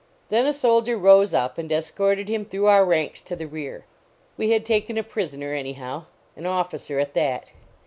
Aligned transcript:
Then 0.29 0.47
a 0.47 0.51
soldier 0.51 0.97
rose 0.97 1.31
up 1.31 1.59
and 1.59 1.71
escorted 1.71 2.27
him 2.27 2.43
through 2.43 2.65
our 2.65 2.83
ranks 2.83 3.21
to 3.21 3.35
the 3.35 3.45
rear. 3.45 3.85
We 4.35 4.49
had 4.49 4.65
taken 4.65 4.97
a 4.97 5.03
prisoner, 5.03 5.53
anyhow; 5.53 6.05
an 6.35 6.47
officer, 6.47 6.97
at 6.97 7.13
that. 7.13 7.51